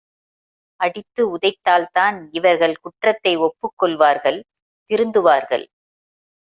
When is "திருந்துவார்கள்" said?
4.89-5.65